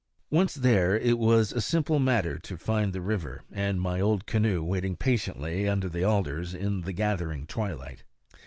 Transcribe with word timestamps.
Once 0.31 0.55
there, 0.55 0.97
it 0.97 1.19
was 1.19 1.51
a 1.51 1.61
simple 1.61 1.99
matter 1.99 2.39
to 2.39 2.57
find 2.57 2.91
the 2.91 2.99
river 2.99 3.43
and 3.51 3.79
my 3.79 3.99
old 4.01 4.25
canoe 4.25 4.63
waiting 4.63 4.95
patiently 4.95 5.69
under 5.69 5.87
the 5.87 6.03
alders 6.03 6.55
in 6.55 6.81
the 6.81 6.91
gathering 6.91 7.45
twilight. 7.45 8.03